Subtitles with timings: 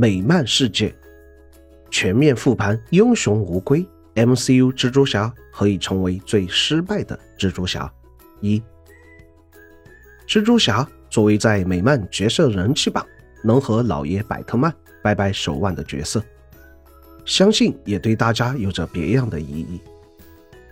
[0.00, 0.94] 美漫世界
[1.90, 3.84] 全面复盘，英雄无归。
[4.14, 7.92] MCU 蜘蛛侠何以成为最失败的蜘蛛侠？
[8.40, 8.62] 一，
[10.24, 13.04] 蜘蛛侠作为在美漫角色人气榜
[13.42, 14.72] 能和老爷百特曼
[15.02, 16.22] 掰掰手腕的角色，
[17.24, 19.80] 相信也对大家有着别样的意义。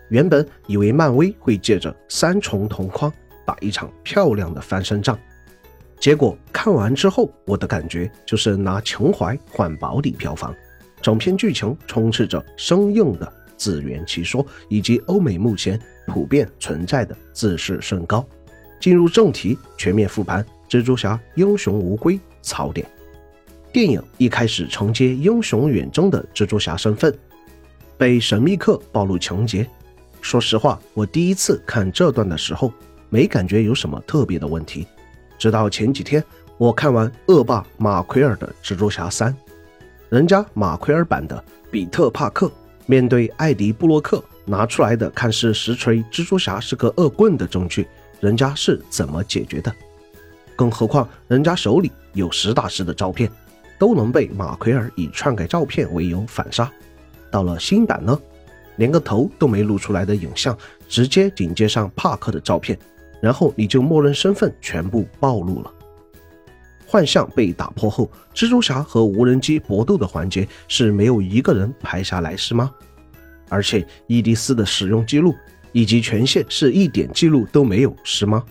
[0.08, 3.12] 原本以为漫威会借着三重同框
[3.44, 5.18] 打一场漂亮的翻身仗，
[5.98, 10.54] 结果看完之后，我的感觉就是拿情怀换保底票房。
[11.02, 18.26] 整篇剧情充斥着生硬的自圆其说，以及欧美目前普遍存在的自视甚高。
[18.80, 22.86] 进入正题，全面复盘《蜘蛛侠：英雄无归》槽点。
[23.72, 27.12] 电影一开始承接英雄远征的蜘蛛侠身份，
[27.96, 29.66] 被神秘客暴露情节。
[30.20, 32.72] 说实话，我第一次看这段的时候，
[33.08, 34.86] 没感觉有什么特别的问题。
[35.38, 36.22] 直到前几天，
[36.58, 39.32] 我看完恶霸马奎尔的《蜘蛛侠三》。
[40.08, 42.50] 人家马奎尔版的比特·帕克
[42.86, 47.86] 面对艾迪·布洛克拿出来的看似实锤蜘蛛侠是个恶棍的证据，
[48.20, 49.74] 人家是怎么解决的？
[50.54, 53.30] 更何况人家手里有实打实的照片，
[53.78, 56.70] 都能被马奎尔以篡改照片为由反杀。
[57.30, 58.18] 到了新版呢，
[58.76, 60.56] 连个头都没露出来的影像，
[60.88, 62.78] 直接紧接上帕克的照片，
[63.26, 65.72] 然后你就默认身份全部暴露了。
[66.86, 72.72] 幻象被打破后，蜘蛛侠和无人机搏斗的环节是没有一个人拍下来是吗？
[73.48, 75.34] 而且伊迪丝的使用记录
[75.72, 78.44] 以及权限是一点记录都没有是吗？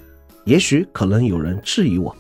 [0.44, 2.14] 也许可能有人质疑我，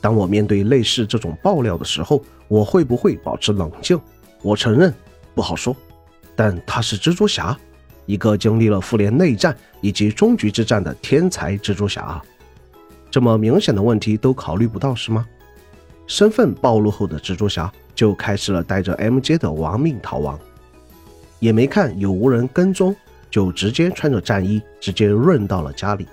[0.00, 3.96] 当我面对类似这种爆料的时候，我会不会保持冷静？
[4.42, 4.92] 我承认
[5.36, 5.76] 不好说，
[6.34, 7.56] 但他是蜘蛛侠，
[8.06, 12.20] 一个经历了复联内战以及终局之战的天才蜘蛛侠，
[13.10, 15.26] 这么明显的问题都考虑不到是吗？
[16.06, 20.38] 身份暴露后的蜘蛛侠就开始了带着 MJ 的亡命逃亡，
[21.38, 22.94] 也没看有无人跟踪，
[23.30, 26.06] 就直接穿着战衣直接润到了家里。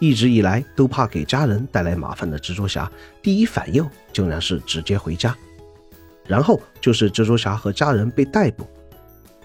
[0.00, 2.90] 一直以来都怕给家人带来麻烦的蜘蛛侠，
[3.22, 5.36] 第一反应竟然是直接回家。
[6.26, 8.66] 然后就是蜘蛛侠和家人被逮捕，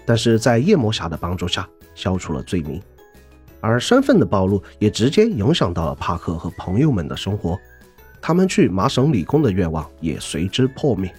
[0.04, 2.80] 但是在夜魔侠的帮助下消除了罪名，
[3.60, 7.58] 而身份的暴露也直接影响到了帕克和朋友们的生活。
[8.20, 11.12] 他们去麻省理工的愿望也随之破灭。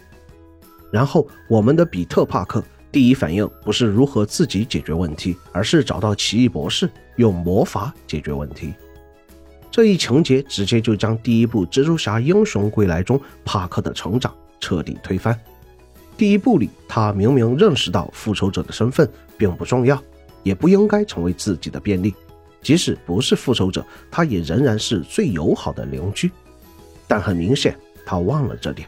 [0.92, 8.74] 然后，我们的比特·帕克第一反应不是如何自己解决问题，而是找到奇异博士用魔法解决问题。
[9.72, 15.40] 这一情节直接就将第一部《蜘蛛侠：英雄归来》中帕克的成长彻底推翻。
[16.18, 20.02] 第一部里，他明明认识到复仇者的身份并不重要，
[20.44, 22.14] 也不应该成为自己的便利，
[22.62, 26.32] 即使不是复仇者，他也仍然是最友好的邻居。
[27.08, 28.88] 但很明显，他忘了这点。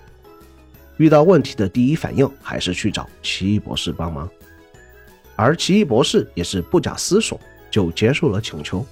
[0.98, 4.30] 遇到问题的第一反应还是去找奇异博士帮忙，
[5.36, 7.40] 而奇异博士也是不假思索
[7.72, 8.86] 就接受了请求，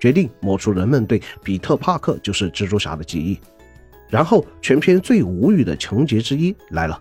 [0.00, 3.38] 决定抹除人们对比特·帕克就是蜘蛛侠的记忆。
[4.08, 6.98] 然后，全片最无语的情节之一来了：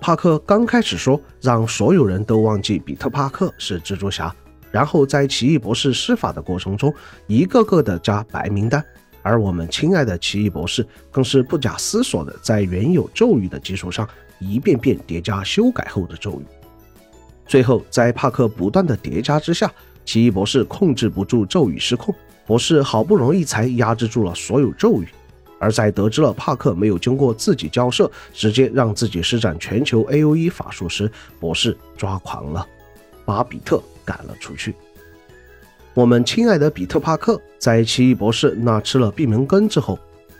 [0.00, 4.34] 帕克刚开始说让所有人都忘记比特·帕克是蜘蛛侠，
[4.70, 6.94] 然后在奇异博士施法的过程中，
[7.26, 8.82] 一个个的加白名单。
[9.22, 14.08] 而我们亲爱的奇异博士更是不假思索的在原有咒语的基础上
[14.38, 16.44] 一遍遍叠加修改后的咒语，
[17.46, 19.70] 最后在帕克不断的叠加之下，
[20.04, 22.14] 奇异博士控制不住咒语失控，
[22.46, 25.08] 博士好不容易才压制住了所有咒语。
[25.58, 31.10] 而在得知了帕克没有经过自己交涉，直接让自己施展全球 A O E 法术时，
[31.40, 32.66] 博士抓狂了，
[33.24, 34.74] 把比特赶了出去。
[35.94, 39.98] 我们亲爱的比特·帕克在奇异博士那吃了闭门羹之后，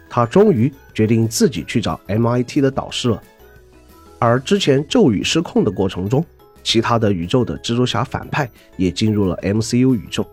[0.08, 3.20] 他终于决定自己去找 MIT 的导师了。
[4.20, 6.24] 而之前咒语失控的过程中，
[6.62, 10.24] 其他的宇宙的蜘蛛侠反派也进入了 MCU 宇宙。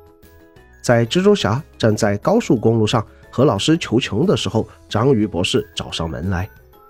[0.81, 3.03] 在蜘蛛侠站在高速公路上
[3.35, 6.49] 和老师求情的时候，章鱼博士找上门来，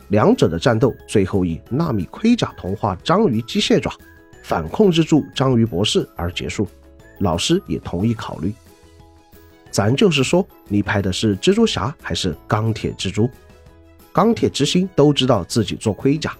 [0.09, 3.91] 两者的战斗最后以纳米盔甲同化章鱼机械爪，
[4.43, 6.67] 反控制住章鱼博士而结束。
[7.17, 8.53] 老师也同意考虑，
[9.71, 13.27] 咱就是说，你拍的是蜘蛛侠还是钢铁蜘蛛？
[14.13, 16.37] 钢铁之心都知道自己做盔甲。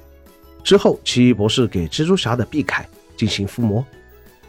[0.63, 2.84] 之后，奇异博士给蜘蛛侠的臂铠
[3.18, 3.84] 进行附魔，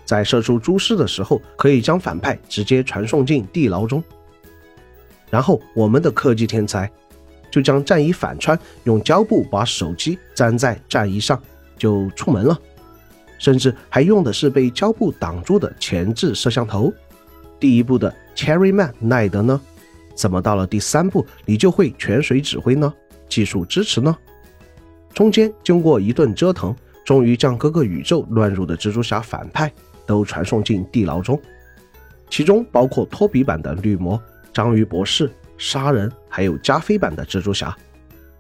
[0.05, 4.05] 在射出蛛丝的时候，可以将反派直接传送进地牢中。
[5.31, 6.91] 然后，我们的科技天才
[7.51, 11.41] 就将战衣反穿，用胶布把手机粘在战衣上，
[11.77, 12.59] 就出门了。
[13.39, 16.93] 甚至还用的是被胶布挡住的前置摄像头。
[17.61, 19.61] 第一部的 Cherry Man 奈德呢？
[20.15, 22.93] 怎么到了第三部你就会泉水指挥呢？
[23.29, 24.17] 技术支持呢？
[25.13, 26.75] 中间经过一顿折腾，
[27.05, 29.71] 终于将各个宇宙乱入的蜘蛛侠反派
[30.07, 31.41] 都传送进地牢中，
[32.31, 34.21] 其中包括托比版的绿魔、
[34.57, 37.77] 章鱼博士、杀人，还有加菲版的蜘蛛侠。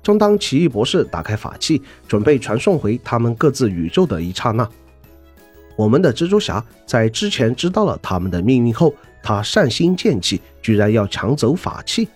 [0.02, 4.66] 正当奇异博士打开法器，准备传送回他们各自宇宙的一刹那，
[5.76, 12.08] 我们的蜘蛛侠在之前知道了他们的命运后，他善心剑气，居然要抢走法器。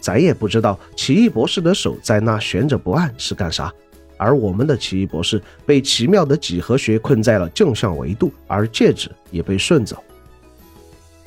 [0.00, 3.72] 咱也不知道奇异博士的手在那悬着不按是干啥，
[4.16, 10.02] 而我们的奇异博士被奇妙的几何学困在了正向维度，而戒指也被顺走。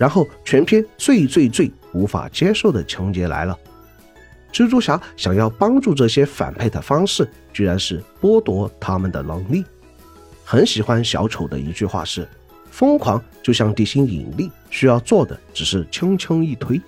[0.01, 3.55] 然后全篇最最最无法接受的情节来了。
[4.51, 9.63] 蜘蛛侠想要帮助这些反派的方式，居然是剥夺他们的能力。
[10.43, 12.27] 很喜欢小丑的一句话是
[12.71, 16.81] ：“疯狂就像地心引力，需要做的只是轻轻一推。”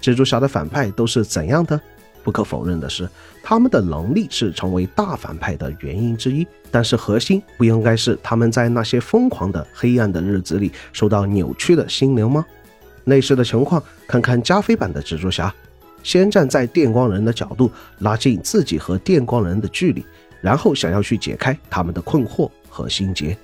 [0.00, 1.78] 蜘蛛侠的反派都是怎样的？
[2.22, 3.08] 不可否认的是，
[3.42, 6.46] 他们的能力是成为大反派的原因之一。
[6.70, 12.44] 但是核心不应该是他们在那些疯狂的黑暗的日子里受到扭曲的心灵吗？
[13.04, 15.52] 类似的情况，看看加菲版的蜘蛛侠。
[16.02, 20.04] 先站在电光人的角度，拉近自己和电光人的距离，
[20.40, 23.36] 然后想要去解开他们的困惑和心结。